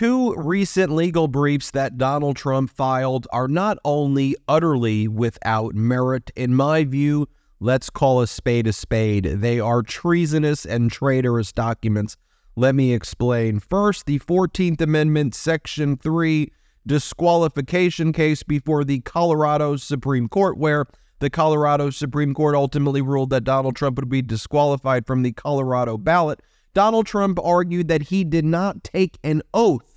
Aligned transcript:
two 0.00 0.32
recent 0.36 0.90
legal 0.90 1.28
briefs 1.28 1.72
that 1.72 1.98
Donald 1.98 2.34
Trump 2.34 2.70
filed 2.70 3.26
are 3.34 3.46
not 3.46 3.76
only 3.84 4.34
utterly 4.48 5.06
without 5.06 5.74
merit, 5.74 6.30
in 6.34 6.54
my 6.54 6.84
view, 6.84 7.28
let's 7.60 7.90
call 7.90 8.22
a 8.22 8.26
spade 8.26 8.66
a 8.66 8.72
spade. 8.72 9.24
They 9.26 9.60
are 9.60 9.82
treasonous 9.82 10.64
and 10.64 10.90
traitorous 10.90 11.52
documents. 11.52 12.16
Let 12.56 12.74
me 12.74 12.94
explain. 12.94 13.60
First, 13.60 14.06
the 14.06 14.18
14th 14.20 14.80
Amendment, 14.80 15.34
Section 15.34 15.98
3 15.98 16.50
disqualification 16.86 18.14
case 18.14 18.42
before 18.42 18.84
the 18.84 19.00
Colorado 19.00 19.76
Supreme 19.76 20.30
Court, 20.30 20.56
where 20.56 20.86
the 21.18 21.28
Colorado 21.28 21.90
Supreme 21.90 22.32
Court 22.32 22.54
ultimately 22.54 23.02
ruled 23.02 23.28
that 23.28 23.44
Donald 23.44 23.76
Trump 23.76 23.98
would 23.98 24.08
be 24.08 24.22
disqualified 24.22 25.06
from 25.06 25.20
the 25.20 25.32
Colorado 25.32 25.98
ballot. 25.98 26.40
Donald 26.72 27.04
Trump 27.04 27.38
argued 27.42 27.88
that 27.88 28.04
he 28.04 28.24
did 28.24 28.44
not 28.44 28.82
take 28.84 29.18
an 29.24 29.42
oath 29.52 29.89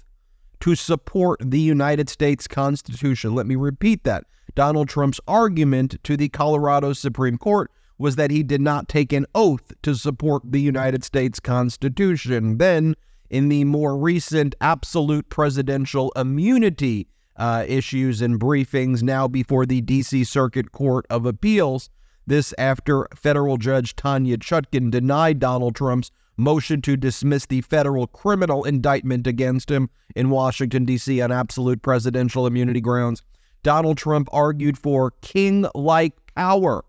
to 0.63 0.75
support 0.75 1.41
the 1.43 1.59
United 1.59 2.07
States 2.07 2.47
Constitution. 2.47 3.35
Let 3.35 3.45
me 3.45 3.57
repeat 3.57 4.05
that. 4.05 4.23
Donald 4.55 4.87
Trump's 4.87 5.19
argument 5.27 6.01
to 6.05 6.15
the 6.15 6.29
Colorado 6.29 6.93
Supreme 6.93 7.37
Court 7.37 7.69
was 7.97 8.15
that 8.15 8.31
he 8.31 8.43
did 8.43 8.61
not 8.61 8.87
take 8.87 9.11
an 9.11 9.25
oath 9.35 9.73
to 9.81 9.93
support 9.93 10.41
the 10.49 10.61
United 10.61 11.03
States 11.03 11.41
Constitution. 11.41 12.59
Then, 12.59 12.95
in 13.29 13.49
the 13.49 13.65
more 13.65 13.97
recent 13.97 14.55
absolute 14.61 15.27
presidential 15.27 16.13
immunity 16.15 17.09
uh, 17.35 17.65
issues 17.67 18.21
and 18.21 18.39
briefings 18.39 19.03
now 19.03 19.27
before 19.27 19.65
the 19.65 19.81
D.C. 19.81 20.23
Circuit 20.23 20.71
Court 20.71 21.05
of 21.09 21.25
Appeals, 21.25 21.89
this 22.25 22.53
after 22.57 23.05
federal 23.13 23.57
judge 23.57 23.97
Tanya 23.97 24.37
Chutkan 24.37 24.91
denied 24.91 25.39
Donald 25.39 25.75
Trump's 25.75 26.09
motion 26.37 26.81
to 26.81 26.97
dismiss 26.97 27.45
the 27.45 27.61
federal 27.61 28.07
criminal 28.07 28.63
indictment 28.63 29.27
against 29.27 29.69
him 29.69 29.89
in 30.15 30.29
Washington, 30.29 30.85
D.C. 30.85 31.21
on 31.21 31.31
absolute 31.31 31.81
presidential 31.81 32.47
immunity 32.47 32.81
grounds. 32.81 33.21
Donald 33.61 33.97
Trump 33.97 34.27
argued 34.31 34.77
for 34.77 35.11
king 35.21 35.65
like 35.73 36.13
power, 36.35 36.83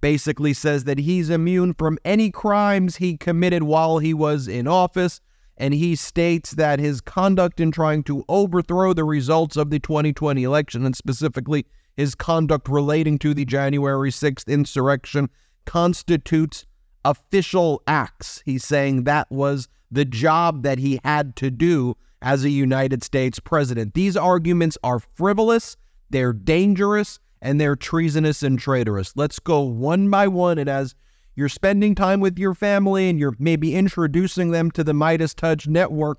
basically 0.00 0.52
says 0.52 0.84
that 0.84 0.98
he's 0.98 1.30
immune 1.30 1.74
from 1.74 1.98
any 2.04 2.30
crimes 2.30 2.96
he 2.96 3.16
committed 3.16 3.62
while 3.62 3.98
he 3.98 4.14
was 4.14 4.48
in 4.48 4.66
office. 4.66 5.20
And 5.58 5.72
he 5.72 5.96
states 5.96 6.50
that 6.52 6.78
his 6.78 7.00
conduct 7.00 7.60
in 7.60 7.70
trying 7.70 8.02
to 8.04 8.24
overthrow 8.28 8.92
the 8.92 9.04
results 9.04 9.56
of 9.56 9.70
the 9.70 9.78
2020 9.78 10.42
election, 10.42 10.84
and 10.84 10.94
specifically 10.94 11.64
his 11.96 12.14
conduct 12.14 12.68
relating 12.68 13.18
to 13.20 13.32
the 13.32 13.46
January 13.46 14.10
6th 14.10 14.46
insurrection, 14.48 15.30
constitutes 15.64 16.66
official 17.06 17.82
acts. 17.86 18.42
He's 18.44 18.64
saying 18.64 19.04
that 19.04 19.30
was 19.30 19.68
the 19.92 20.04
job 20.04 20.64
that 20.64 20.78
he 20.78 21.00
had 21.04 21.36
to 21.36 21.50
do 21.50 21.96
as 22.20 22.44
a 22.44 22.50
United 22.50 23.04
States 23.04 23.38
president. 23.38 23.94
These 23.94 24.16
arguments 24.16 24.76
are 24.82 24.98
frivolous, 24.98 25.76
they're 26.10 26.32
dangerous, 26.32 27.20
and 27.40 27.60
they're 27.60 27.76
treasonous 27.76 28.42
and 28.42 28.58
traitorous. 28.58 29.16
Let's 29.16 29.38
go 29.38 29.60
one 29.60 30.10
by 30.10 30.26
one. 30.26 30.58
And 30.58 30.68
as 30.68 30.96
you're 31.36 31.48
spending 31.48 31.94
time 31.94 32.18
with 32.18 32.38
your 32.38 32.54
family 32.54 33.08
and 33.08 33.20
you're 33.20 33.36
maybe 33.38 33.76
introducing 33.76 34.50
them 34.50 34.72
to 34.72 34.82
the 34.82 34.92
MeidasTouch 34.92 35.68
network, 35.68 36.18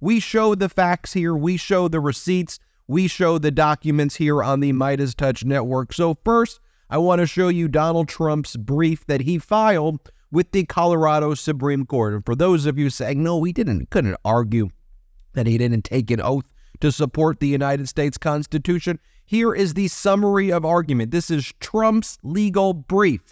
we 0.00 0.18
show 0.18 0.56
the 0.56 0.68
facts 0.68 1.12
here, 1.12 1.36
we 1.36 1.56
show 1.56 1.86
the 1.86 2.00
receipts, 2.00 2.58
we 2.88 3.06
show 3.06 3.38
the 3.38 3.52
documents 3.52 4.16
here 4.16 4.42
on 4.42 4.58
the 4.58 4.72
MeidasTouch 4.72 5.44
network. 5.44 5.92
So, 5.92 6.18
first, 6.24 6.58
I 6.90 6.98
want 6.98 7.20
to 7.20 7.26
show 7.26 7.48
you 7.48 7.68
Donald 7.68 8.08
Trump's 8.08 8.56
brief 8.56 9.06
that 9.06 9.20
he 9.20 9.38
filed 9.38 10.10
with 10.34 10.50
the 10.50 10.64
Colorado 10.64 11.34
Supreme 11.34 11.86
Court. 11.86 12.12
And 12.12 12.26
for 12.26 12.34
those 12.34 12.66
of 12.66 12.76
you 12.76 12.90
saying, 12.90 13.22
no, 13.22 13.44
he 13.44 13.52
didn't, 13.52 13.90
couldn't 13.90 14.16
argue 14.24 14.68
that 15.34 15.46
he 15.46 15.56
didn't 15.56 15.84
take 15.84 16.10
an 16.10 16.20
oath 16.20 16.44
to 16.80 16.90
support 16.90 17.38
the 17.38 17.46
United 17.46 17.88
States 17.88 18.18
Constitution, 18.18 18.98
here 19.24 19.54
is 19.54 19.74
the 19.74 19.86
summary 19.86 20.50
of 20.50 20.64
argument. 20.64 21.12
This 21.12 21.30
is 21.30 21.52
Trump's 21.60 22.18
legal 22.24 22.74
brief. 22.74 23.22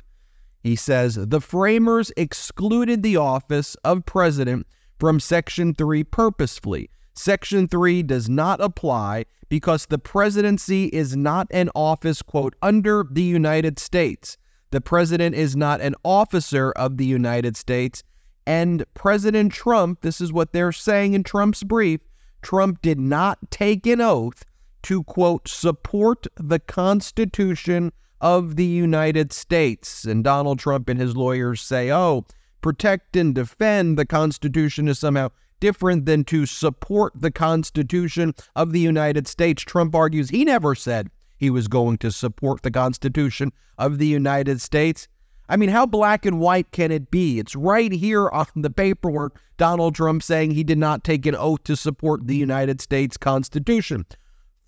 He 0.63 0.77
says 0.77 1.17
the 1.17 1.41
framers 1.41 2.13
excluded 2.17 3.03
the 3.03 3.17
office 3.17 3.75
of 3.83 4.07
president 4.07 4.67
from 5.01 5.19
Section 5.19 5.75
3 5.75 6.05
purposefully. 6.05 6.89
Section 7.15 7.67
3 7.67 8.05
does 8.05 8.29
not 8.29 8.61
apply 8.61 9.25
because 9.49 9.87
the 9.87 9.99
presidency 9.99 10.87
is 10.87 11.17
not 11.17 11.49
an 11.51 11.69
office, 11.75 12.23
quote, 12.23 12.55
under 12.63 13.05
the 13.11 13.23
United 13.23 13.81
States. 13.81 14.39
The 14.73 14.81
president 14.81 15.35
is 15.35 15.55
not 15.55 15.83
an 15.83 15.95
officer 16.03 16.73
of 16.73 16.97
the 16.97 17.05
United 17.05 17.57
States. 17.59 18.03
And 18.47 18.85
President 18.95 19.53
Trump, 19.53 20.01
this 20.01 20.21
is 20.21 20.33
what 20.33 20.53
they're 20.53 20.73
saying 20.73 21.13
in 21.13 21.23
Trump's 21.23 21.63
brief, 21.63 22.01
Trump 22.41 22.81
did 22.81 22.99
not 22.99 23.39
take 23.51 23.87
an 23.87 24.01
oath 24.01 24.45
to, 24.85 25.05
quote, 25.05 25.47
support 25.47 26.27
the 26.37 26.59
Constitution 26.59 27.93
of 28.23 28.57
the 28.57 28.65
United 28.65 29.33
States. 29.33 30.05
And 30.07 30.25
Donald 30.25 30.59
Trump 30.59 30.89
and 30.89 30.99
his 30.99 31.17
lawyers 31.17 31.61
say, 31.61 31.93
oh, 31.93 32.25
protect 32.63 33.15
and 33.15 33.35
defend 33.35 33.99
the 33.99 34.07
Constitution 34.07 34.89
is 34.89 34.99
somehow 34.99 35.29
different 35.61 36.07
than 36.07 36.25
to 36.25 36.47
support 36.47 37.13
the 37.15 37.31
Constitution 37.31 38.35
of 38.57 38.73
the 38.73 38.81
United 38.81 39.29
States. 39.29 39.63
Trump 39.63 39.95
argues 39.95 40.31
he 40.31 40.45
never 40.45 40.75
said 40.75 41.11
he 41.43 41.51
was 41.51 41.67
going 41.67 41.99
to 41.99 42.13
support 42.13 42.63
the 42.63 42.71
Constitution 42.71 43.51
of 43.77 43.99
the 43.99 44.07
United 44.07 44.61
States. 44.61 45.09
I 45.49 45.57
mean, 45.57 45.71
how 45.71 45.87
black 45.87 46.25
and 46.25 46.39
white 46.39 46.71
can 46.71 46.93
it 46.93 47.11
be? 47.11 47.41
It's 47.41 47.57
right 47.57 47.91
here 47.91 48.29
on 48.29 48.47
the 48.55 48.71
paperwork 48.71 49.41
Donald 49.57 49.97
Trump 49.97 50.23
saying 50.23 50.53
he 50.53 50.63
did 50.63 50.79
not 50.79 51.03
take 51.03 51.27
an 51.27 51.35
oath 51.35 51.65
to 51.65 51.75
support 51.75 52.29
the 52.29 52.37
United 52.37 52.81
States 52.81 53.17
Constitution. 53.17 54.07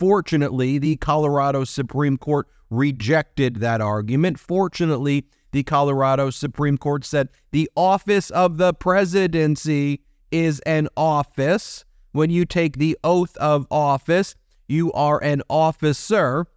Fortunately, 0.00 0.78
the 0.78 0.96
Colorado 0.96 1.62
Supreme 1.62 2.18
Court 2.18 2.48
rejected 2.70 3.60
that 3.60 3.80
argument. 3.80 4.40
Fortunately, 4.40 5.24
the 5.52 5.62
Colorado 5.62 6.30
Supreme 6.30 6.76
Court 6.76 7.04
said 7.04 7.28
the 7.52 7.70
office 7.76 8.30
of 8.30 8.56
the 8.56 8.74
presidency 8.74 10.00
is 10.32 10.58
an 10.66 10.88
office. 10.96 11.84
When 12.10 12.30
you 12.30 12.44
take 12.44 12.78
the 12.78 12.98
oath 13.04 13.36
of 13.36 13.64
office, 13.70 14.34
you 14.66 14.92
are 14.92 15.22
an 15.22 15.40
officer. 15.48 16.48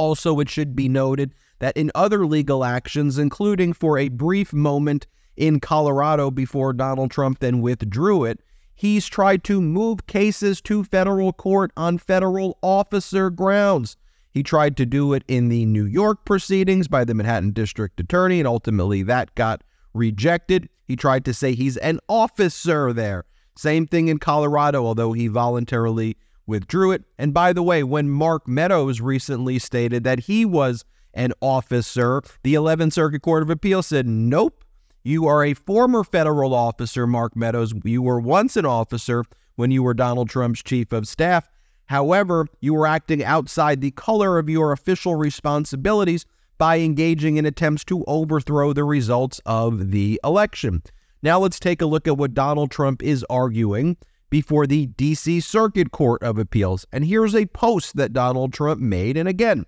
Also, 0.00 0.40
it 0.40 0.48
should 0.48 0.74
be 0.74 0.88
noted 0.88 1.34
that 1.58 1.76
in 1.76 1.92
other 1.94 2.24
legal 2.24 2.64
actions, 2.64 3.18
including 3.18 3.74
for 3.74 3.98
a 3.98 4.08
brief 4.08 4.50
moment 4.50 5.06
in 5.36 5.60
Colorado 5.60 6.30
before 6.30 6.72
Donald 6.72 7.10
Trump 7.10 7.40
then 7.40 7.60
withdrew 7.60 8.24
it, 8.24 8.40
he's 8.74 9.06
tried 9.06 9.44
to 9.44 9.60
move 9.60 10.06
cases 10.06 10.62
to 10.62 10.84
federal 10.84 11.34
court 11.34 11.70
on 11.76 11.98
federal 11.98 12.56
officer 12.62 13.28
grounds. 13.28 13.98
He 14.30 14.42
tried 14.42 14.74
to 14.78 14.86
do 14.86 15.12
it 15.12 15.22
in 15.28 15.50
the 15.50 15.66
New 15.66 15.84
York 15.84 16.24
proceedings 16.24 16.88
by 16.88 17.04
the 17.04 17.12
Manhattan 17.12 17.50
District 17.50 18.00
Attorney, 18.00 18.40
and 18.40 18.48
ultimately 18.48 19.02
that 19.02 19.34
got 19.34 19.62
rejected. 19.92 20.70
He 20.88 20.96
tried 20.96 21.26
to 21.26 21.34
say 21.34 21.54
he's 21.54 21.76
an 21.76 22.00
officer 22.08 22.94
there. 22.94 23.26
Same 23.54 23.86
thing 23.86 24.08
in 24.08 24.16
Colorado, 24.16 24.86
although 24.86 25.12
he 25.12 25.26
voluntarily 25.26 26.16
withdrew 26.50 26.90
it. 26.92 27.04
And 27.18 27.32
by 27.32 27.54
the 27.54 27.62
way, 27.62 27.82
when 27.82 28.10
Mark 28.10 28.46
Meadows 28.46 29.00
recently 29.00 29.58
stated 29.58 30.04
that 30.04 30.20
he 30.20 30.44
was 30.44 30.84
an 31.14 31.32
officer, 31.40 32.20
the 32.42 32.54
11th 32.54 32.92
Circuit 32.92 33.22
Court 33.22 33.42
of 33.42 33.48
Appeal 33.48 33.82
said, 33.82 34.06
nope, 34.06 34.64
you 35.02 35.26
are 35.26 35.44
a 35.44 35.54
former 35.54 36.04
federal 36.04 36.52
officer, 36.52 37.06
Mark 37.06 37.34
Meadows. 37.34 37.72
You 37.84 38.02
were 38.02 38.20
once 38.20 38.56
an 38.56 38.66
officer 38.66 39.24
when 39.54 39.70
you 39.70 39.82
were 39.82 39.94
Donald 39.94 40.28
Trump's 40.28 40.62
chief 40.62 40.92
of 40.92 41.08
staff. 41.08 41.48
However, 41.86 42.46
you 42.60 42.74
were 42.74 42.86
acting 42.86 43.24
outside 43.24 43.80
the 43.80 43.92
color 43.92 44.38
of 44.38 44.50
your 44.50 44.72
official 44.72 45.16
responsibilities 45.16 46.26
by 46.58 46.78
engaging 46.78 47.36
in 47.36 47.46
attempts 47.46 47.84
to 47.84 48.04
overthrow 48.04 48.72
the 48.72 48.84
results 48.84 49.40
of 49.46 49.90
the 49.90 50.20
election. 50.22 50.82
Now 51.22 51.38
let's 51.38 51.58
take 51.58 51.80
a 51.80 51.86
look 51.86 52.06
at 52.06 52.18
what 52.18 52.34
Donald 52.34 52.70
Trump 52.70 53.02
is 53.02 53.24
arguing 53.30 53.96
before 54.30 54.66
the 54.66 54.86
D.C. 54.86 55.40
Circuit 55.40 55.90
Court 55.90 56.22
of 56.22 56.38
Appeals. 56.38 56.86
And 56.92 57.04
here's 57.04 57.34
a 57.34 57.46
post 57.46 57.96
that 57.96 58.12
Donald 58.12 58.52
Trump 58.52 58.80
made. 58.80 59.16
And 59.16 59.28
again, 59.28 59.66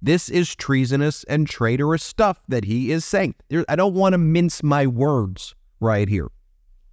this 0.00 0.30
is 0.30 0.54
treasonous 0.54 1.24
and 1.24 1.46
traitorous 1.46 2.02
stuff 2.02 2.40
that 2.48 2.64
he 2.64 2.90
is 2.90 3.04
saying. 3.04 3.34
I 3.68 3.76
don't 3.76 3.94
want 3.94 4.14
to 4.14 4.18
mince 4.18 4.62
my 4.62 4.86
words 4.86 5.54
right 5.80 6.08
here. 6.08 6.30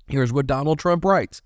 Here's 0.07 0.33
what 0.33 0.47
Donald 0.47 0.79
Trump 0.79 1.05
writes 1.05 1.41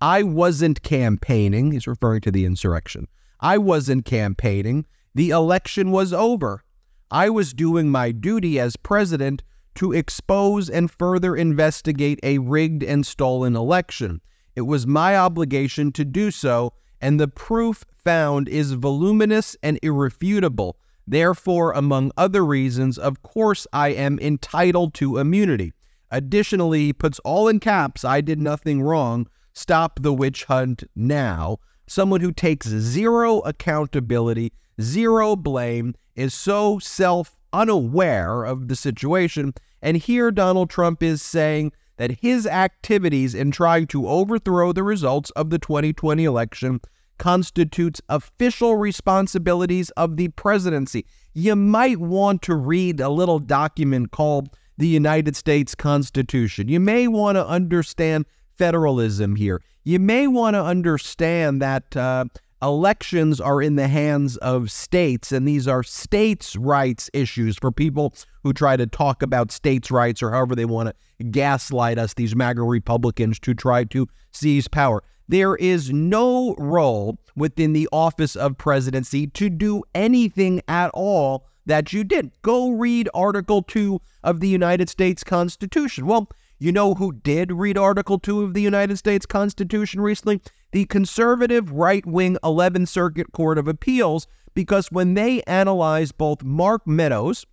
I 0.00 0.22
wasn't 0.22 0.82
campaigning. 0.82 1.72
He's 1.72 1.86
referring 1.86 2.22
to 2.22 2.30
the 2.30 2.44
insurrection. 2.44 3.06
I 3.40 3.58
wasn't 3.58 4.04
campaigning. 4.04 4.86
The 5.14 5.30
election 5.30 5.90
was 5.92 6.12
over. 6.12 6.64
I 7.10 7.30
was 7.30 7.54
doing 7.54 7.88
my 7.88 8.10
duty 8.10 8.58
as 8.58 8.76
president 8.76 9.42
to 9.76 9.92
expose 9.92 10.68
and 10.68 10.90
further 10.90 11.36
investigate 11.36 12.18
a 12.22 12.38
rigged 12.38 12.82
and 12.82 13.06
stolen 13.06 13.54
election. 13.54 14.20
It 14.56 14.62
was 14.62 14.86
my 14.86 15.16
obligation 15.16 15.92
to 15.92 16.04
do 16.04 16.30
so, 16.30 16.72
and 17.00 17.20
the 17.20 17.28
proof 17.28 17.84
found 18.02 18.48
is 18.48 18.72
voluminous 18.72 19.54
and 19.62 19.78
irrefutable. 19.82 20.78
Therefore, 21.06 21.72
among 21.72 22.10
other 22.16 22.44
reasons, 22.44 22.98
of 22.98 23.22
course, 23.22 23.66
I 23.72 23.88
am 23.90 24.18
entitled 24.18 24.94
to 24.94 25.18
immunity. 25.18 25.74
Additionally, 26.10 26.86
he 26.86 26.92
puts 26.92 27.18
all 27.20 27.48
in 27.48 27.60
caps 27.60 28.04
I 28.04 28.22
did 28.22 28.40
nothing 28.40 28.80
wrong, 28.80 29.28
stop 29.52 30.00
the 30.00 30.14
witch 30.14 30.44
hunt 30.44 30.84
now. 30.96 31.58
Someone 31.86 32.22
who 32.22 32.32
takes 32.32 32.66
zero 32.66 33.40
accountability, 33.40 34.52
zero 34.80 35.36
blame, 35.36 35.94
is 36.14 36.32
so 36.32 36.78
self 36.78 37.36
unaware 37.52 38.44
of 38.44 38.68
the 38.68 38.76
situation. 38.76 39.52
And 39.82 39.96
here 39.96 40.30
Donald 40.30 40.70
Trump 40.70 41.02
is 41.02 41.22
saying 41.22 41.72
that 41.96 42.20
his 42.20 42.46
activities 42.46 43.34
in 43.34 43.50
trying 43.50 43.86
to 43.88 44.08
overthrow 44.08 44.72
the 44.72 44.82
results 44.82 45.30
of 45.30 45.50
the 45.50 45.58
2020 45.58 46.24
election 46.24 46.80
constitutes 47.18 48.00
official 48.08 48.76
responsibilities 48.76 49.90
of 49.90 50.16
the 50.16 50.28
presidency. 50.28 51.06
You 51.32 51.56
might 51.56 51.98
want 51.98 52.42
to 52.42 52.54
read 52.54 53.00
a 53.00 53.08
little 53.08 53.38
document 53.38 54.10
called 54.10 54.50
the 54.78 54.86
United 54.86 55.36
States 55.36 55.74
Constitution. 55.74 56.68
You 56.68 56.80
may 56.80 57.08
want 57.08 57.36
to 57.36 57.46
understand 57.46 58.26
federalism 58.58 59.36
here. 59.36 59.62
You 59.84 59.98
may 59.98 60.26
want 60.26 60.54
to 60.54 60.62
understand 60.62 61.62
that 61.62 61.96
uh, 61.96 62.26
elections 62.62 63.40
are 63.40 63.60
in 63.60 63.76
the 63.76 63.88
hands 63.88 64.36
of 64.38 64.70
states, 64.70 65.32
and 65.32 65.46
these 65.46 65.68
are 65.68 65.82
states' 65.82 66.56
rights 66.56 67.10
issues 67.12 67.56
for 67.56 67.70
people 67.70 68.14
who 68.42 68.52
try 68.52 68.76
to 68.76 68.86
talk 68.86 69.22
about 69.22 69.52
states' 69.52 69.90
rights 69.90 70.22
or 70.22 70.30
however 70.30 70.54
they 70.54 70.64
want 70.64 70.88
to 70.88 71.24
gaslight 71.24 71.98
us, 71.98 72.14
these 72.14 72.34
MAGA 72.34 72.62
Republicans, 72.62 73.38
to 73.40 73.54
try 73.54 73.84
to 73.84 74.06
seize 74.32 74.68
power. 74.68 75.02
There 75.28 75.56
is 75.56 75.92
no 75.92 76.54
role 76.56 77.18
within 77.34 77.72
the 77.72 77.88
office 77.92 78.36
of 78.36 78.56
presidency 78.56 79.26
to 79.28 79.50
do 79.50 79.82
anything 79.94 80.62
at 80.68 80.90
all 80.94 81.46
that 81.66 81.92
you 81.92 82.04
did. 82.04 82.30
Go 82.42 82.70
read 82.70 83.08
Article 83.12 83.62
2 83.62 84.00
of 84.22 84.40
the 84.40 84.48
United 84.48 84.88
States 84.88 85.24
Constitution. 85.24 86.06
Well, 86.06 86.28
you 86.58 86.72
know 86.72 86.94
who 86.94 87.12
did 87.12 87.52
read 87.52 87.76
Article 87.76 88.18
2 88.18 88.42
of 88.42 88.54
the 88.54 88.62
United 88.62 88.96
States 88.96 89.26
Constitution 89.26 90.00
recently? 90.00 90.40
The 90.72 90.86
conservative 90.86 91.70
right 91.70 92.04
wing 92.06 92.38
11th 92.42 92.88
Circuit 92.88 93.32
Court 93.32 93.58
of 93.58 93.68
Appeals, 93.68 94.26
because 94.54 94.90
when 94.90 95.14
they 95.14 95.42
analyzed 95.42 96.16
both 96.16 96.42
Mark 96.42 96.86
Meadows 96.86 97.44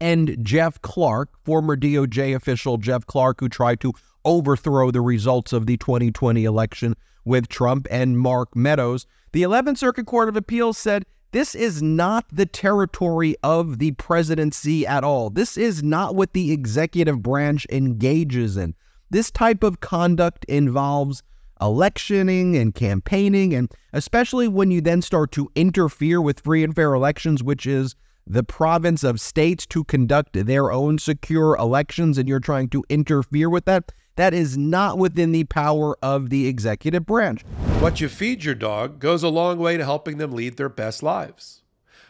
and 0.00 0.36
Jeff 0.42 0.80
Clark, 0.82 1.30
former 1.44 1.76
DOJ 1.76 2.34
official 2.34 2.76
Jeff 2.76 3.06
Clark, 3.06 3.40
who 3.40 3.48
tried 3.48 3.80
to 3.80 3.92
overthrow 4.24 4.90
the 4.90 5.00
results 5.00 5.52
of 5.52 5.66
the 5.66 5.76
2020 5.76 6.44
election 6.44 6.96
with 7.24 7.48
Trump 7.48 7.86
and 7.90 8.18
Mark 8.18 8.56
Meadows, 8.56 9.06
the 9.32 9.42
11th 9.42 9.78
Circuit 9.78 10.06
Court 10.06 10.28
of 10.28 10.36
Appeals 10.36 10.76
said 10.76 11.04
this 11.34 11.56
is 11.56 11.82
not 11.82 12.24
the 12.30 12.46
territory 12.46 13.34
of 13.42 13.80
the 13.80 13.90
presidency 13.90 14.86
at 14.86 15.02
all. 15.02 15.30
This 15.30 15.56
is 15.56 15.82
not 15.82 16.14
what 16.14 16.32
the 16.32 16.52
executive 16.52 17.24
branch 17.24 17.66
engages 17.72 18.56
in. 18.56 18.72
This 19.10 19.32
type 19.32 19.64
of 19.64 19.80
conduct 19.80 20.44
involves 20.44 21.24
electioning 21.60 22.56
and 22.56 22.72
campaigning, 22.72 23.52
and 23.52 23.68
especially 23.92 24.46
when 24.46 24.70
you 24.70 24.80
then 24.80 25.02
start 25.02 25.32
to 25.32 25.50
interfere 25.56 26.20
with 26.20 26.38
free 26.38 26.62
and 26.62 26.72
fair 26.72 26.94
elections, 26.94 27.42
which 27.42 27.66
is 27.66 27.96
the 28.24 28.44
province 28.44 29.02
of 29.02 29.20
states 29.20 29.66
to 29.66 29.82
conduct 29.82 30.34
their 30.46 30.70
own 30.70 30.98
secure 30.98 31.56
elections, 31.56 32.16
and 32.16 32.28
you're 32.28 32.38
trying 32.38 32.68
to 32.68 32.84
interfere 32.88 33.50
with 33.50 33.64
that. 33.64 33.90
That 34.16 34.32
is 34.32 34.56
not 34.56 34.96
within 34.96 35.32
the 35.32 35.44
power 35.44 35.96
of 36.02 36.30
the 36.30 36.46
executive 36.46 37.04
branch. 37.04 37.42
What 37.80 38.00
you 38.00 38.08
feed 38.08 38.44
your 38.44 38.54
dog 38.54 39.00
goes 39.00 39.22
a 39.22 39.28
long 39.28 39.58
way 39.58 39.76
to 39.76 39.84
helping 39.84 40.18
them 40.18 40.32
lead 40.32 40.56
their 40.56 40.68
best 40.68 41.02
lives. 41.02 41.62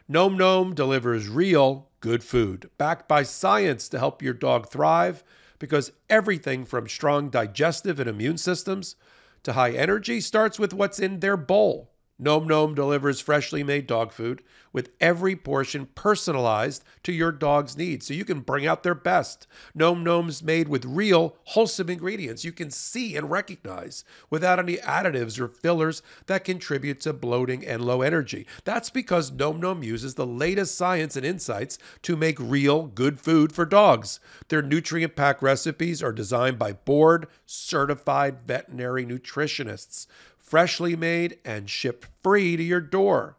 Nom 0.06 0.36
Nom 0.36 0.74
delivers 0.74 1.28
real, 1.28 1.88
good 2.00 2.22
food, 2.22 2.68
backed 2.76 3.08
by 3.08 3.22
science 3.22 3.88
to 3.88 3.98
help 3.98 4.20
your 4.20 4.34
dog 4.34 4.68
thrive, 4.68 5.24
because 5.58 5.92
everything 6.10 6.66
from 6.66 6.88
strong 6.88 7.30
digestive 7.30 7.98
and 7.98 8.08
immune 8.08 8.36
systems 8.36 8.96
to 9.42 9.54
high 9.54 9.70
energy 9.70 10.20
starts 10.20 10.58
with 10.58 10.74
what's 10.74 10.98
in 10.98 11.20
their 11.20 11.38
bowl. 11.38 11.93
Nom 12.18 12.46
Nom 12.46 12.74
delivers 12.74 13.20
freshly 13.20 13.64
made 13.64 13.86
dog 13.86 14.12
food 14.12 14.42
with 14.72 14.90
every 15.00 15.34
portion 15.34 15.86
personalized 15.94 16.84
to 17.02 17.12
your 17.12 17.32
dog's 17.32 17.76
needs 17.76 18.06
so 18.06 18.14
you 18.14 18.24
can 18.24 18.40
bring 18.40 18.66
out 18.66 18.82
their 18.82 18.94
best. 18.94 19.46
Nom 19.74 20.04
Nom's 20.04 20.42
made 20.42 20.68
with 20.68 20.84
real, 20.84 21.36
wholesome 21.44 21.90
ingredients 21.90 22.44
you 22.44 22.52
can 22.52 22.70
see 22.70 23.16
and 23.16 23.30
recognize 23.30 24.04
without 24.30 24.58
any 24.58 24.76
additives 24.76 25.40
or 25.40 25.48
fillers 25.48 26.02
that 26.26 26.44
contribute 26.44 27.00
to 27.00 27.12
bloating 27.12 27.66
and 27.66 27.84
low 27.84 28.02
energy. 28.02 28.46
That's 28.64 28.90
because 28.90 29.32
Nom 29.32 29.60
Nom 29.60 29.82
uses 29.82 30.14
the 30.14 30.26
latest 30.26 30.76
science 30.76 31.16
and 31.16 31.26
insights 31.26 31.78
to 32.02 32.16
make 32.16 32.38
real, 32.38 32.86
good 32.86 33.18
food 33.18 33.52
for 33.52 33.64
dogs. 33.64 34.20
Their 34.48 34.62
nutrient 34.62 35.16
packed 35.16 35.42
recipes 35.42 36.02
are 36.02 36.12
designed 36.12 36.58
by 36.58 36.72
board 36.72 37.26
certified 37.46 38.38
veterinary 38.46 39.04
nutritionists 39.04 40.06
freshly 40.54 40.94
made 40.94 41.36
and 41.44 41.68
shipped 41.68 42.06
free 42.22 42.56
to 42.56 42.62
your 42.62 42.80
door. 42.80 43.36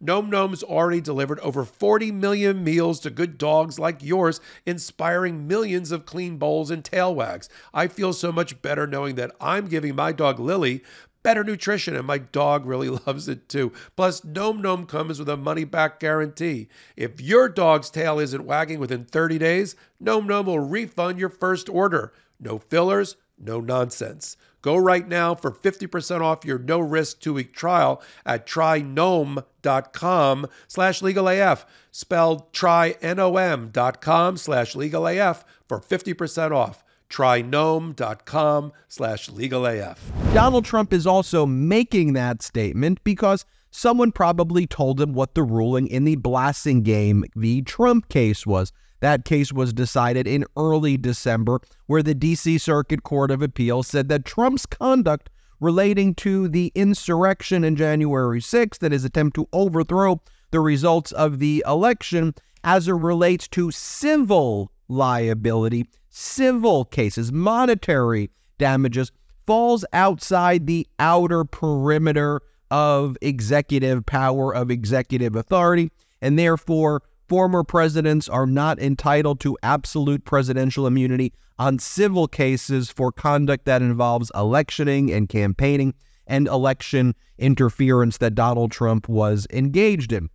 Nom 0.00 0.28
Nom's 0.28 0.64
already 0.64 1.00
delivered 1.00 1.38
over 1.38 1.64
40 1.64 2.10
million 2.10 2.64
meals 2.64 2.98
to 2.98 3.10
good 3.10 3.38
dogs 3.38 3.78
like 3.78 4.02
yours, 4.02 4.40
inspiring 4.66 5.46
millions 5.46 5.92
of 5.92 6.04
clean 6.04 6.36
bowls 6.36 6.72
and 6.72 6.84
tail 6.84 7.14
wags. 7.14 7.48
I 7.72 7.86
feel 7.86 8.12
so 8.12 8.32
much 8.32 8.60
better 8.60 8.88
knowing 8.88 9.14
that 9.14 9.30
I'm 9.40 9.68
giving 9.68 9.94
my 9.94 10.10
dog 10.10 10.40
Lily 10.40 10.82
better 11.22 11.44
nutrition, 11.44 11.94
and 11.94 12.04
my 12.04 12.18
dog 12.18 12.66
really 12.66 12.88
loves 13.06 13.28
it 13.28 13.48
too. 13.48 13.72
Plus, 13.94 14.24
Nom 14.24 14.60
Nom 14.60 14.84
comes 14.84 15.20
with 15.20 15.28
a 15.28 15.36
money 15.36 15.62
back 15.62 16.00
guarantee. 16.00 16.66
If 16.96 17.20
your 17.20 17.48
dog's 17.48 17.88
tail 17.88 18.18
isn't 18.18 18.44
wagging 18.44 18.80
within 18.80 19.04
30 19.04 19.38
days, 19.38 19.76
Nom 20.00 20.26
Nom 20.26 20.46
will 20.46 20.58
refund 20.58 21.20
your 21.20 21.28
first 21.28 21.68
order. 21.68 22.12
No 22.40 22.58
fillers, 22.58 23.14
no 23.38 23.60
nonsense. 23.60 24.36
Go 24.60 24.76
right 24.76 25.06
now 25.06 25.34
for 25.34 25.52
50% 25.52 26.20
off 26.20 26.44
your 26.44 26.58
no-risk 26.58 27.20
two-week 27.20 27.54
trial 27.54 28.02
at 28.26 28.46
trynom.com 28.46 30.46
slash 30.66 31.00
legalaf. 31.00 31.64
Spelled 31.92 32.52
trynom 32.52 33.72
dot 33.72 34.00
com 34.00 34.36
slash 34.36 34.74
legalaf 34.74 35.44
for 35.66 35.80
50% 35.80 36.52
off. 36.52 36.84
trynom.com 37.08 38.72
slash 38.88 39.28
legalaf. 39.30 39.98
Donald 40.34 40.64
Trump 40.64 40.92
is 40.92 41.06
also 41.06 41.46
making 41.46 42.12
that 42.14 42.42
statement 42.42 43.02
because 43.04 43.44
someone 43.70 44.12
probably 44.12 44.66
told 44.66 45.00
him 45.00 45.12
what 45.12 45.34
the 45.34 45.42
ruling 45.42 45.86
in 45.86 46.04
the 46.04 46.16
Blassingame 46.16 47.22
v. 47.34 47.62
Trump 47.62 48.08
case 48.08 48.46
was. 48.46 48.72
That 49.00 49.24
case 49.24 49.52
was 49.52 49.72
decided 49.72 50.26
in 50.26 50.44
early 50.56 50.96
December, 50.96 51.60
where 51.86 52.02
the 52.02 52.14
D.C. 52.14 52.58
Circuit 52.58 53.02
Court 53.02 53.30
of 53.30 53.42
Appeals 53.42 53.86
said 53.86 54.08
that 54.08 54.24
Trump's 54.24 54.66
conduct 54.66 55.30
relating 55.60 56.14
to 56.14 56.48
the 56.48 56.72
insurrection 56.74 57.64
in 57.64 57.76
January 57.76 58.40
6th 58.40 58.82
and 58.82 58.92
his 58.92 59.04
attempt 59.04 59.34
to 59.36 59.48
overthrow 59.52 60.20
the 60.50 60.60
results 60.60 61.12
of 61.12 61.38
the 61.38 61.64
election 61.66 62.34
as 62.64 62.88
it 62.88 62.92
relates 62.92 63.46
to 63.48 63.70
civil 63.70 64.72
liability, 64.88 65.86
civil 66.08 66.84
cases, 66.84 67.30
monetary 67.32 68.30
damages, 68.58 69.12
falls 69.46 69.84
outside 69.92 70.66
the 70.66 70.86
outer 70.98 71.44
perimeter 71.44 72.40
of 72.70 73.16
executive 73.22 74.04
power, 74.04 74.54
of 74.54 74.70
executive 74.70 75.36
authority, 75.36 75.90
and 76.20 76.38
therefore 76.38 77.02
Former 77.28 77.62
presidents 77.62 78.26
are 78.28 78.46
not 78.46 78.78
entitled 78.78 79.38
to 79.40 79.58
absolute 79.62 80.24
presidential 80.24 80.86
immunity 80.86 81.34
on 81.58 81.78
civil 81.78 82.26
cases 82.26 82.90
for 82.90 83.12
conduct 83.12 83.66
that 83.66 83.82
involves 83.82 84.32
electioning 84.34 85.12
and 85.12 85.28
campaigning 85.28 85.92
and 86.26 86.48
election 86.48 87.14
interference 87.36 88.16
that 88.18 88.34
Donald 88.34 88.72
Trump 88.72 89.08
was 89.08 89.46
engaged 89.50 90.12
in. 90.12 90.30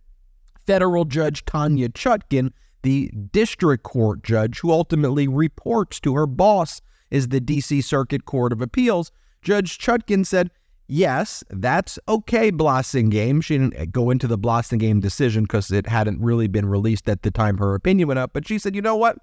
Federal 0.66 1.04
Judge 1.04 1.44
Tanya 1.44 1.88
Chutkan, 1.88 2.50
the 2.82 3.10
district 3.32 3.82
court 3.82 4.22
judge 4.22 4.60
who 4.60 4.70
ultimately 4.70 5.26
reports 5.26 5.98
to 6.00 6.14
her 6.14 6.26
boss, 6.26 6.80
is 7.10 7.28
the 7.28 7.40
D.C. 7.40 7.80
Circuit 7.80 8.24
Court 8.24 8.52
of 8.52 8.62
Appeals. 8.62 9.10
Judge 9.42 9.78
Chutkan 9.78 10.24
said 10.24 10.50
yes, 10.86 11.44
that's 11.50 11.98
okay, 12.08 12.50
Blassingame. 12.50 13.42
She 13.42 13.58
didn't 13.58 13.74
eh, 13.76 13.86
go 13.86 14.10
into 14.10 14.26
the 14.26 14.38
Blassingame 14.38 15.00
decision 15.00 15.44
because 15.44 15.70
it 15.70 15.86
hadn't 15.86 16.20
really 16.20 16.48
been 16.48 16.66
released 16.66 17.08
at 17.08 17.22
the 17.22 17.30
time 17.30 17.58
her 17.58 17.74
opinion 17.74 18.08
went 18.08 18.18
up. 18.18 18.32
But 18.32 18.46
she 18.46 18.58
said, 18.58 18.74
you 18.74 18.82
know 18.82 18.96
what? 18.96 19.18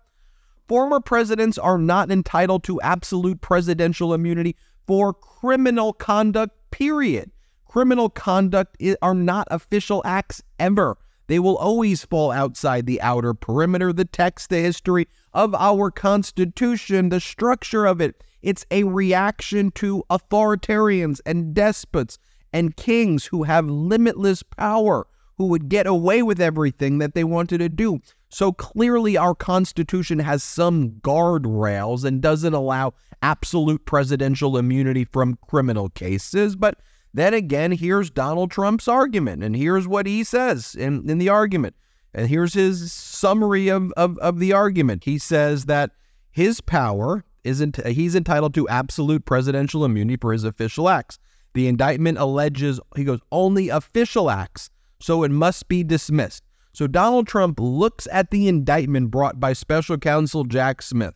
Former 0.67 0.99
presidents 0.99 1.57
are 1.57 1.77
not 1.77 2.11
entitled 2.11 2.63
to 2.65 2.79
absolute 2.81 3.41
presidential 3.41 4.13
immunity 4.13 4.55
for 4.87 5.13
criminal 5.13 5.93
conduct, 5.93 6.55
period. 6.71 7.31
Criminal 7.65 8.09
conduct 8.09 8.81
are 9.01 9.13
not 9.13 9.47
official 9.51 10.01
acts 10.05 10.41
ever. 10.59 10.97
They 11.27 11.39
will 11.39 11.57
always 11.57 12.03
fall 12.03 12.31
outside 12.31 12.85
the 12.85 13.01
outer 13.01 13.33
perimeter. 13.33 13.93
The 13.93 14.05
text, 14.05 14.49
the 14.49 14.59
history 14.59 15.07
of 15.33 15.55
our 15.55 15.89
Constitution, 15.89 17.09
the 17.09 17.21
structure 17.21 17.85
of 17.85 18.01
it 18.01 18.21
it's 18.41 18.65
a 18.71 18.83
reaction 18.83 19.71
to 19.71 20.03
authoritarians 20.09 21.19
and 21.25 21.53
despots 21.53 22.17
and 22.53 22.75
kings 22.75 23.25
who 23.25 23.43
have 23.43 23.69
limitless 23.69 24.43
power, 24.43 25.07
who 25.37 25.45
would 25.47 25.69
get 25.69 25.87
away 25.87 26.21
with 26.21 26.41
everything 26.41 26.97
that 26.97 27.13
they 27.13 27.23
wanted 27.23 27.59
to 27.59 27.69
do. 27.69 27.99
So 28.29 28.51
clearly, 28.51 29.17
our 29.17 29.35
Constitution 29.35 30.19
has 30.19 30.43
some 30.43 30.91
guardrails 31.01 32.05
and 32.05 32.21
doesn't 32.21 32.53
allow 32.53 32.93
absolute 33.21 33.85
presidential 33.85 34.57
immunity 34.57 35.05
from 35.05 35.37
criminal 35.47 35.89
cases. 35.89 36.55
But 36.55 36.79
then 37.13 37.33
again, 37.33 37.71
here's 37.73 38.09
Donald 38.09 38.51
Trump's 38.51 38.87
argument, 38.87 39.43
and 39.43 39.55
here's 39.55 39.87
what 39.87 40.07
he 40.07 40.23
says 40.23 40.75
in, 40.75 41.09
in 41.09 41.17
the 41.17 41.29
argument. 41.29 41.75
And 42.13 42.27
here's 42.27 42.53
his 42.53 42.91
summary 42.91 43.69
of, 43.69 43.91
of, 43.93 44.17
of 44.19 44.39
the 44.39 44.53
argument. 44.53 45.03
He 45.05 45.17
says 45.17 45.65
that 45.65 45.91
his 46.29 46.61
power 46.61 47.23
isn't 47.43 47.85
he's 47.85 48.15
entitled 48.15 48.53
to 48.55 48.67
absolute 48.69 49.25
presidential 49.25 49.85
immunity 49.85 50.17
for 50.17 50.33
his 50.33 50.43
official 50.43 50.89
acts. 50.89 51.19
The 51.53 51.67
indictment 51.67 52.17
alleges 52.17 52.79
he 52.95 53.03
goes 53.03 53.19
only 53.31 53.69
official 53.69 54.29
acts, 54.29 54.69
so 54.99 55.23
it 55.23 55.31
must 55.31 55.67
be 55.67 55.83
dismissed. 55.83 56.43
So 56.73 56.87
Donald 56.87 57.27
Trump 57.27 57.59
looks 57.59 58.07
at 58.11 58.31
the 58.31 58.47
indictment 58.47 59.11
brought 59.11 59.39
by 59.39 59.53
special 59.53 59.97
counsel 59.97 60.45
Jack 60.45 60.81
Smith 60.81 61.15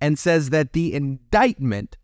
and 0.00 0.18
says 0.18 0.50
that 0.50 0.72
the 0.72 0.92
indictment 0.92 1.96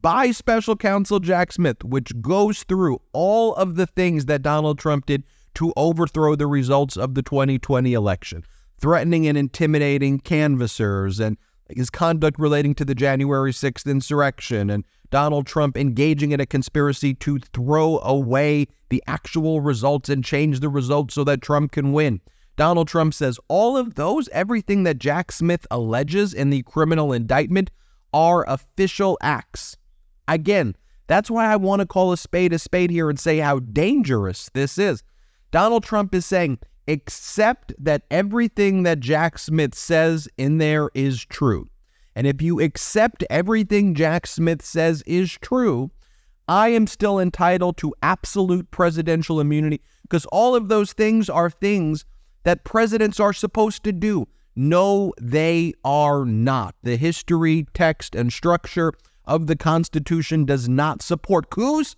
by 0.00 0.30
special 0.30 0.76
counsel 0.76 1.20
Jack 1.20 1.52
Smith, 1.52 1.84
which 1.84 2.18
goes 2.22 2.62
through 2.62 3.00
all 3.12 3.54
of 3.56 3.74
the 3.74 3.86
things 3.86 4.26
that 4.26 4.40
Donald 4.40 4.78
Trump 4.78 5.04
did 5.04 5.24
to 5.54 5.72
overthrow 5.76 6.36
the 6.36 6.46
results 6.46 6.96
of 6.96 7.14
the 7.14 7.22
2020 7.22 7.92
election, 7.92 8.44
threatening 8.80 9.26
and 9.26 9.36
intimidating 9.36 10.18
canvassers 10.18 11.20
and 11.20 11.36
his 11.76 11.90
conduct 11.90 12.38
relating 12.38 12.74
to 12.76 12.84
the 12.84 12.94
January 12.94 13.52
6th 13.52 13.90
insurrection 13.90 14.70
and 14.70 14.84
Donald 15.10 15.46
Trump 15.46 15.76
engaging 15.76 16.32
in 16.32 16.40
a 16.40 16.46
conspiracy 16.46 17.14
to 17.14 17.38
throw 17.38 17.98
away 18.00 18.66
the 18.90 19.02
actual 19.06 19.60
results 19.60 20.08
and 20.08 20.24
change 20.24 20.60
the 20.60 20.68
results 20.68 21.14
so 21.14 21.24
that 21.24 21.42
Trump 21.42 21.72
can 21.72 21.92
win. 21.92 22.20
Donald 22.56 22.88
Trump 22.88 23.14
says 23.14 23.38
all 23.48 23.76
of 23.76 23.94
those, 23.94 24.28
everything 24.28 24.84
that 24.84 24.98
Jack 24.98 25.32
Smith 25.32 25.66
alleges 25.70 26.34
in 26.34 26.50
the 26.50 26.62
criminal 26.62 27.12
indictment, 27.12 27.70
are 28.12 28.44
official 28.48 29.18
acts. 29.22 29.76
Again, 30.28 30.76
that's 31.06 31.30
why 31.30 31.46
I 31.46 31.56
want 31.56 31.80
to 31.80 31.86
call 31.86 32.12
a 32.12 32.16
spade 32.16 32.52
a 32.52 32.58
spade 32.58 32.90
here 32.90 33.10
and 33.10 33.18
say 33.18 33.38
how 33.38 33.58
dangerous 33.58 34.50
this 34.54 34.78
is. 34.78 35.02
Donald 35.50 35.82
Trump 35.82 36.14
is 36.14 36.24
saying, 36.24 36.58
accept 36.90 37.72
that 37.78 38.02
everything 38.10 38.82
that 38.82 39.00
Jack 39.00 39.38
Smith 39.38 39.74
says 39.74 40.28
in 40.36 40.58
there 40.58 40.90
is 40.94 41.24
true. 41.24 41.68
And 42.14 42.26
if 42.26 42.42
you 42.42 42.60
accept 42.60 43.24
everything 43.30 43.94
Jack 43.94 44.26
Smith 44.26 44.62
says 44.62 45.02
is 45.06 45.30
true, 45.40 45.90
I 46.48 46.70
am 46.70 46.88
still 46.88 47.20
entitled 47.20 47.76
to 47.78 47.94
absolute 48.02 48.70
presidential 48.72 49.40
immunity 49.40 49.80
because 50.02 50.26
all 50.26 50.56
of 50.56 50.68
those 50.68 50.92
things 50.92 51.30
are 51.30 51.48
things 51.48 52.04
that 52.42 52.64
presidents 52.64 53.20
are 53.20 53.32
supposed 53.32 53.84
to 53.84 53.92
do. 53.92 54.26
No, 54.56 55.14
they 55.20 55.74
are 55.84 56.24
not. 56.24 56.74
The 56.82 56.96
history, 56.96 57.66
text, 57.72 58.16
and 58.16 58.32
structure 58.32 58.92
of 59.24 59.46
the 59.46 59.54
Constitution 59.54 60.44
does 60.44 60.68
not 60.68 61.02
support 61.02 61.50
coups. 61.50 61.94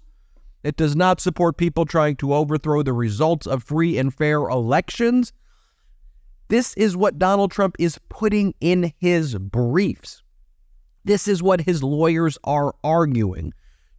It 0.63 0.77
does 0.77 0.95
not 0.95 1.21
support 1.21 1.57
people 1.57 1.85
trying 1.85 2.17
to 2.17 2.35
overthrow 2.35 2.83
the 2.83 2.93
results 2.93 3.47
of 3.47 3.65
free 3.65 3.99
and 3.99 4.15
fair 4.15 4.39
elections. 4.39 5.33
This 6.49 6.75
is 6.75 6.97
what 6.97 7.19
Donald 7.19 7.51
Trump 7.51 7.77
is 7.79 7.99
putting 8.09 8.55
in 8.61 8.93
his 8.99 9.35
briefs. 9.37 10.23
This 11.05 11.27
is 11.27 11.43
what 11.43 11.63
his 11.63 11.83
lawyers 11.83 12.39
are 12.45 12.75
arguing. 12.85 13.53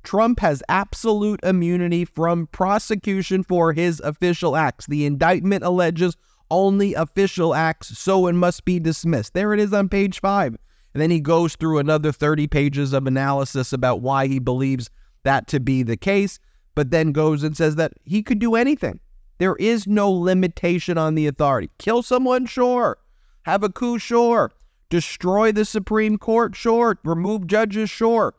Trump 0.03 0.39
has 0.39 0.63
absolute 0.69 1.39
immunity 1.43 2.05
from 2.05 2.47
prosecution 2.47 3.43
for 3.43 3.73
his 3.73 3.99
official 4.01 4.55
acts. 4.55 4.85
The 4.85 5.05
indictment 5.05 5.63
alleges 5.63 6.15
only 6.51 6.93
official 6.93 7.55
acts, 7.55 7.97
so 7.97 8.27
it 8.27 8.33
must 8.33 8.63
be 8.65 8.79
dismissed. 8.79 9.33
There 9.33 9.53
it 9.53 9.59
is 9.59 9.73
on 9.73 9.89
page 9.89 10.19
five. 10.19 10.55
And 10.93 11.01
then 11.01 11.09
he 11.09 11.19
goes 11.19 11.55
through 11.55 11.79
another 11.79 12.11
30 12.11 12.47
pages 12.47 12.93
of 12.93 13.07
analysis 13.07 13.73
about 13.73 14.01
why 14.01 14.27
he 14.27 14.39
believes 14.39 14.89
that 15.23 15.47
to 15.47 15.59
be 15.59 15.83
the 15.83 15.97
case, 15.97 16.39
but 16.75 16.91
then 16.91 17.11
goes 17.11 17.43
and 17.43 17.55
says 17.55 17.75
that 17.75 17.93
he 18.03 18.23
could 18.23 18.39
do 18.39 18.55
anything. 18.55 18.99
There 19.37 19.55
is 19.55 19.87
no 19.87 20.11
limitation 20.11 20.97
on 20.97 21.15
the 21.15 21.27
authority. 21.27 21.69
Kill 21.77 22.03
someone, 22.03 22.45
sure. 22.45 22.97
Have 23.43 23.63
a 23.63 23.69
coup, 23.69 23.99
sure. 23.99 24.51
Destroy 24.89 25.51
the 25.51 25.65
Supreme 25.65 26.17
Court, 26.17 26.55
sure. 26.55 26.99
Remove 27.03 27.47
judges, 27.47 27.89
sure. 27.89 28.33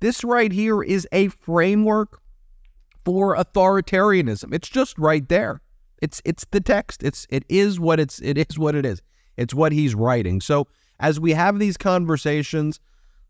This 0.00 0.24
right 0.24 0.52
here 0.52 0.82
is 0.82 1.06
a 1.12 1.28
framework 1.28 2.20
for 3.04 3.36
authoritarianism. 3.36 4.54
It's 4.54 4.68
just 4.68 4.98
right 4.98 5.28
there. 5.28 5.60
It's 6.00 6.22
it's 6.24 6.46
the 6.50 6.60
text. 6.60 7.02
It's 7.02 7.26
it 7.30 7.44
is 7.48 7.80
what 7.80 7.98
it's 7.98 8.20
it 8.20 8.38
is 8.38 8.58
what 8.58 8.74
it 8.74 8.86
is. 8.86 9.02
It's 9.36 9.54
what 9.54 9.72
he's 9.72 9.94
writing. 9.94 10.40
So 10.40 10.68
as 11.00 11.18
we 11.18 11.32
have 11.32 11.58
these 11.58 11.76
conversations, 11.76 12.80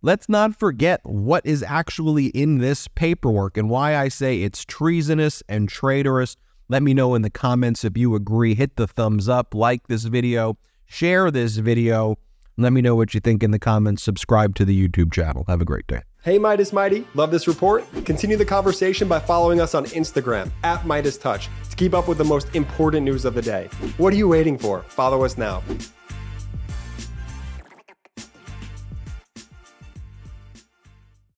let's 0.03 0.29
not 0.29 0.55
forget 0.55 1.01
what 1.05 1.45
is 1.45 1.63
actually 1.63 2.27
in 2.27 2.59
this 2.59 2.89
paperwork 2.89 3.57
and 3.57 3.69
why 3.69 3.97
I 3.97 4.09
say 4.09 4.43
it's 4.43 4.65
treasonous 4.65 5.43
and 5.49 5.69
traitorous. 5.69 6.37
Let 6.69 6.83
me 6.83 6.95
know 6.95 7.15
in 7.15 7.23
the 7.23 7.31
comments 7.31 7.85
if 7.85 7.97
you 7.97 8.15
agree. 8.15 8.55
Hit 8.55 8.77
the 8.77 8.87
thumbs 8.87 9.29
up, 9.29 9.55
like 9.55 9.87
this 9.89 10.05
video, 10.05 10.59
share 10.87 11.31
this 11.31 11.57
video. 11.57 12.17
Let 12.57 12.73
me 12.73 12.83
know 12.83 12.97
what 12.97 13.15
you 13.15 13.21
think 13.21 13.43
in 13.43 13.53
the 13.53 13.59
comments. 13.59 14.03
Subscribe 14.03 14.55
to 14.57 14.65
the 14.65 14.89
YouTube 14.89 15.13
channel. 15.13 15.45
Have 15.47 15.61
a 15.61 15.65
great 15.65 15.87
day. 15.87 16.03
Hey, 16.23 16.39
Meidas 16.39 16.73
Mighty, 16.73 17.07
love 17.15 17.31
this 17.31 17.47
report? 17.47 17.85
Continue 18.05 18.37
the 18.37 18.45
conversation 18.45 19.07
by 19.07 19.21
following 19.21 19.61
us 19.61 19.75
on 19.75 19.87
Instagram 19.87 20.51
at 20.65 20.81
MeidasTouch 20.81 21.49
to 21.71 21.77
keep 21.77 21.95
up 21.95 22.09
with 22.09 22.19
the 22.19 22.25
most 22.25 22.55
important 22.57 23.05
news 23.05 23.25
of 23.25 23.35
the 23.35 23.43
day. 23.43 23.69
What 23.97 24.13
are 24.13 24.17
you 24.17 24.29
waiting 24.29 24.59
for? 24.59 24.83
Follow 24.83 25.25
us 25.25 25.39
now. 25.39 25.63